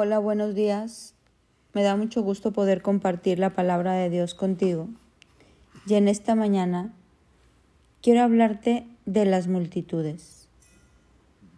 Hola, 0.00 0.20
buenos 0.20 0.54
días. 0.54 1.16
Me 1.74 1.82
da 1.82 1.96
mucho 1.96 2.22
gusto 2.22 2.52
poder 2.52 2.82
compartir 2.82 3.40
la 3.40 3.50
palabra 3.50 3.94
de 3.94 4.08
Dios 4.08 4.32
contigo. 4.32 4.86
Y 5.88 5.94
en 5.94 6.06
esta 6.06 6.36
mañana 6.36 6.94
quiero 8.00 8.22
hablarte 8.22 8.86
de 9.06 9.24
las 9.24 9.48
multitudes. 9.48 10.46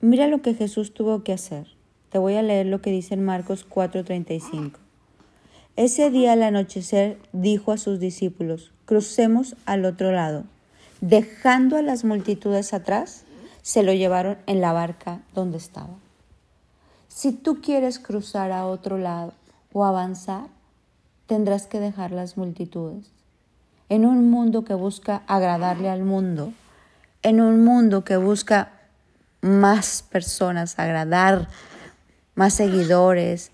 Mira 0.01 0.27
lo 0.27 0.41
que 0.41 0.55
Jesús 0.55 0.95
tuvo 0.95 1.23
que 1.23 1.35
hacer. 1.35 1.67
Te 2.09 2.17
voy 2.17 2.33
a 2.37 2.43
leer 2.43 2.65
lo 2.65 2.81
que 2.81 2.91
dice 2.91 3.13
en 3.13 3.27
Marcos 3.27 3.67
4:35. 3.69 4.79
Ese 5.77 6.09
día 6.09 6.33
al 6.33 6.43
anochecer 6.43 7.19
dijo 7.35 7.73
a 7.73 7.77
sus 7.77 8.01
discípulos, 8.01 8.73
crucemos 8.87 9.55
al 9.67 9.85
otro 9.85 10.13
lado. 10.13 10.45
Dejando 11.03 11.77
a 11.77 11.83
las 11.83 12.05
multitudes 12.05 12.73
atrás, 12.73 13.27
se 13.61 13.83
lo 13.83 13.93
llevaron 13.93 14.39
en 14.47 14.63
la 14.63 14.73
barca 14.73 15.21
donde 15.35 15.59
estaba. 15.59 15.99
Si 17.21 17.33
tú 17.33 17.61
quieres 17.61 17.99
cruzar 17.99 18.51
a 18.51 18.65
otro 18.65 18.97
lado 18.97 19.35
o 19.75 19.85
avanzar, 19.85 20.47
tendrás 21.27 21.67
que 21.67 21.79
dejar 21.79 22.13
las 22.13 22.39
multitudes. 22.39 23.11
En 23.91 24.07
un 24.07 24.31
mundo 24.31 24.65
que 24.65 24.73
busca 24.73 25.21
agradarle 25.27 25.91
al 25.91 26.03
mundo, 26.03 26.55
en 27.23 27.43
un 27.43 27.63
mundo 27.63 28.05
que 28.05 28.17
busca 28.17 28.73
más 29.43 30.01
personas, 30.01 30.79
agradar, 30.79 31.49
más 32.37 32.55
seguidores, 32.55 33.51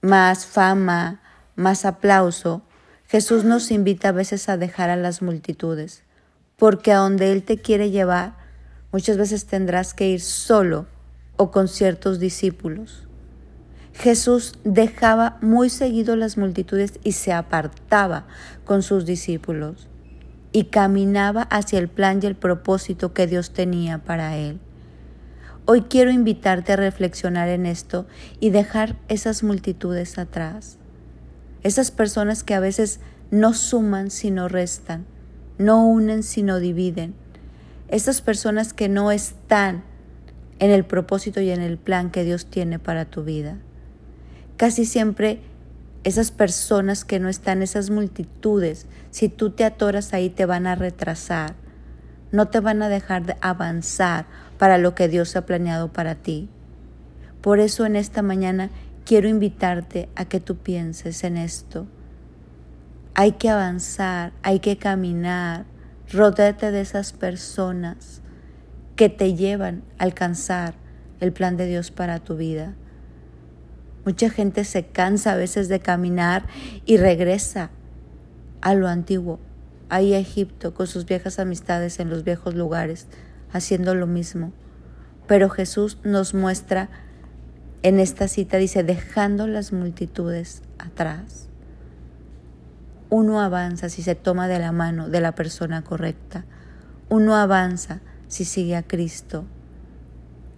más 0.00 0.46
fama, 0.46 1.20
más 1.56 1.84
aplauso, 1.84 2.62
Jesús 3.06 3.44
nos 3.44 3.70
invita 3.70 4.08
a 4.08 4.12
veces 4.12 4.48
a 4.48 4.56
dejar 4.56 4.88
a 4.88 4.96
las 4.96 5.20
multitudes, 5.20 6.04
porque 6.56 6.90
a 6.90 6.96
donde 6.96 7.32
Él 7.32 7.42
te 7.42 7.58
quiere 7.58 7.90
llevar, 7.90 8.32
muchas 8.92 9.18
veces 9.18 9.44
tendrás 9.44 9.92
que 9.92 10.08
ir 10.08 10.22
solo 10.22 10.86
o 11.36 11.50
con 11.50 11.68
ciertos 11.68 12.18
discípulos. 12.18 13.08
Jesús 13.94 14.54
dejaba 14.64 15.38
muy 15.42 15.68
seguido 15.68 16.16
las 16.16 16.36
multitudes 16.36 16.98
y 17.04 17.12
se 17.12 17.32
apartaba 17.32 18.26
con 18.64 18.82
sus 18.82 19.04
discípulos 19.04 19.88
y 20.52 20.64
caminaba 20.64 21.42
hacia 21.42 21.78
el 21.78 21.88
plan 21.88 22.20
y 22.22 22.26
el 22.26 22.34
propósito 22.34 23.12
que 23.12 23.26
Dios 23.26 23.52
tenía 23.52 23.98
para 23.98 24.36
él. 24.36 24.58
Hoy 25.66 25.82
quiero 25.82 26.10
invitarte 26.10 26.72
a 26.72 26.76
reflexionar 26.76 27.48
en 27.48 27.66
esto 27.66 28.06
y 28.40 28.50
dejar 28.50 28.96
esas 29.08 29.42
multitudes 29.42 30.18
atrás. 30.18 30.78
Esas 31.62 31.90
personas 31.90 32.42
que 32.42 32.54
a 32.54 32.60
veces 32.60 33.00
no 33.30 33.54
suman 33.54 34.10
sino 34.10 34.48
restan, 34.48 35.04
no 35.58 35.86
unen 35.86 36.22
sino 36.22 36.58
dividen. 36.58 37.14
Esas 37.88 38.22
personas 38.22 38.72
que 38.72 38.88
no 38.88 39.12
están 39.12 39.84
en 40.58 40.70
el 40.70 40.84
propósito 40.84 41.40
y 41.40 41.50
en 41.50 41.60
el 41.60 41.76
plan 41.78 42.10
que 42.10 42.24
Dios 42.24 42.46
tiene 42.46 42.78
para 42.78 43.04
tu 43.04 43.22
vida. 43.22 43.58
Casi 44.60 44.84
siempre 44.84 45.40
esas 46.04 46.30
personas 46.32 47.06
que 47.06 47.18
no 47.18 47.30
están, 47.30 47.62
esas 47.62 47.88
multitudes, 47.88 48.84
si 49.10 49.30
tú 49.30 49.48
te 49.48 49.64
atoras 49.64 50.12
ahí 50.12 50.28
te 50.28 50.44
van 50.44 50.66
a 50.66 50.74
retrasar, 50.74 51.54
no 52.30 52.48
te 52.48 52.60
van 52.60 52.82
a 52.82 52.90
dejar 52.90 53.24
de 53.24 53.36
avanzar 53.40 54.26
para 54.58 54.76
lo 54.76 54.94
que 54.94 55.08
Dios 55.08 55.34
ha 55.34 55.46
planeado 55.46 55.90
para 55.90 56.14
ti. 56.14 56.50
Por 57.40 57.58
eso 57.58 57.86
en 57.86 57.96
esta 57.96 58.20
mañana 58.20 58.68
quiero 59.06 59.30
invitarte 59.30 60.10
a 60.14 60.26
que 60.26 60.40
tú 60.40 60.58
pienses 60.58 61.24
en 61.24 61.38
esto. 61.38 61.86
Hay 63.14 63.32
que 63.32 63.48
avanzar, 63.48 64.34
hay 64.42 64.60
que 64.60 64.76
caminar, 64.76 65.64
rodéate 66.12 66.70
de 66.70 66.82
esas 66.82 67.14
personas 67.14 68.20
que 68.94 69.08
te 69.08 69.32
llevan 69.34 69.84
a 69.96 70.04
alcanzar 70.04 70.74
el 71.18 71.32
plan 71.32 71.56
de 71.56 71.64
Dios 71.64 71.90
para 71.90 72.18
tu 72.18 72.36
vida. 72.36 72.74
Mucha 74.04 74.30
gente 74.30 74.64
se 74.64 74.86
cansa 74.86 75.32
a 75.32 75.36
veces 75.36 75.68
de 75.68 75.80
caminar 75.80 76.46
y 76.86 76.96
regresa 76.96 77.70
a 78.62 78.74
lo 78.74 78.88
antiguo, 78.88 79.40
ahí 79.88 80.14
a 80.14 80.18
Egipto, 80.18 80.74
con 80.74 80.86
sus 80.86 81.04
viejas 81.04 81.38
amistades 81.38 82.00
en 82.00 82.08
los 82.08 82.24
viejos 82.24 82.54
lugares, 82.54 83.08
haciendo 83.52 83.94
lo 83.94 84.06
mismo. 84.06 84.52
Pero 85.26 85.50
Jesús 85.50 85.98
nos 86.02 86.34
muestra 86.34 86.88
en 87.82 88.00
esta 88.00 88.28
cita, 88.28 88.56
dice, 88.56 88.82
dejando 88.84 89.46
las 89.46 89.72
multitudes 89.72 90.62
atrás. 90.78 91.48
Uno 93.10 93.40
avanza 93.40 93.88
si 93.88 94.02
se 94.02 94.14
toma 94.14 94.48
de 94.48 94.58
la 94.58 94.72
mano 94.72 95.08
de 95.08 95.20
la 95.20 95.34
persona 95.34 95.82
correcta. 95.82 96.44
Uno 97.08 97.34
avanza 97.34 98.00
si 98.28 98.44
sigue 98.44 98.76
a 98.76 98.82
Cristo. 98.82 99.44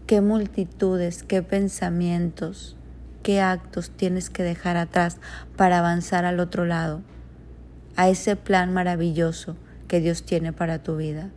Qué 0.06 0.20
multitudes, 0.20 1.22
qué 1.22 1.42
pensamientos, 1.42 2.76
qué 3.22 3.40
actos 3.40 3.90
tienes 3.90 4.30
que 4.30 4.42
dejar 4.42 4.76
atrás 4.76 5.18
para 5.56 5.78
avanzar 5.78 6.24
al 6.24 6.40
otro 6.40 6.66
lado, 6.66 7.00
a 7.96 8.08
ese 8.08 8.36
plan 8.36 8.72
maravilloso 8.72 9.56
que 9.88 10.00
Dios 10.00 10.24
tiene 10.24 10.52
para 10.52 10.82
tu 10.82 10.96
vida. 10.96 11.30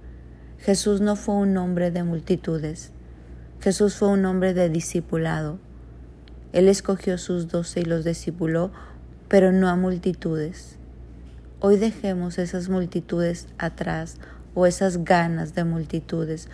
Jesús 0.60 1.02
no 1.02 1.16
fue 1.16 1.36
un 1.36 1.56
hombre 1.58 1.92
de 1.92 2.04
multitudes, 2.04 2.92
Jesús 3.62 3.96
fue 3.96 4.10
un 4.10 4.26
hombre 4.26 4.54
de 4.54 4.70
discipulado. 4.70 5.60
Él 6.54 6.68
escogió 6.68 7.18
sus 7.18 7.48
doce 7.48 7.82
y 7.82 7.86
los 7.86 8.04
discipuló, 8.04 8.72
pero 9.28 9.52
no 9.52 9.70
a 9.70 9.76
multitudes. 9.76 10.78
Hoy 11.60 11.78
dejemos 11.78 12.38
esas 12.38 12.70
multitudes 12.70 13.48
atrás 13.58 14.18
o 14.54 14.66
esas 14.66 15.04
ganas 15.04 15.56
de 15.56 15.64
multitudes 15.64 16.48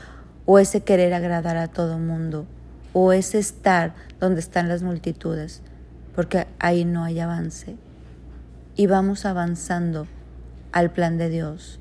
o 0.46 0.58
ese 0.58 0.82
querer 0.82 1.14
agradar 1.14 1.58
a 1.58 1.68
todo 1.68 2.00
mundo 2.00 2.46
o 2.94 3.14
ese 3.14 3.40
estar 3.40 3.94
donde 4.20 4.40
están 4.40 4.68
las 4.70 4.84
multitudes, 4.84 5.62
porque 6.16 6.48
ahí 6.60 6.86
no 6.86 7.04
hay 7.04 7.20
avance. 7.20 7.76
Y 8.76 8.88
vamos 8.88 9.26
avanzando 9.26 10.08
al 10.72 10.92
plan 10.92 11.18
de 11.18 11.30
Dios. 11.30 11.80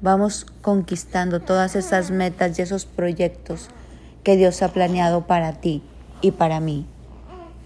Vamos 0.00 0.46
conquistando 0.62 1.40
todas 1.40 1.76
esas 1.76 2.10
metas 2.10 2.58
y 2.58 2.62
esos 2.62 2.86
proyectos 2.86 3.68
que 4.24 4.36
Dios 4.36 4.62
ha 4.62 4.68
planeado 4.68 5.26
para 5.26 5.60
ti 5.60 5.82
y 6.20 6.32
para 6.32 6.60
mí. 6.60 6.86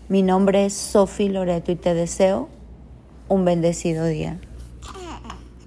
Mi 0.08 0.22
nombre 0.22 0.66
es 0.66 0.74
Sofi 0.74 1.28
Loreto 1.28 1.72
y 1.72 1.76
te 1.76 1.94
deseo 1.94 2.48
un 3.28 3.44
bendecido 3.44 4.04
día. 4.04 4.38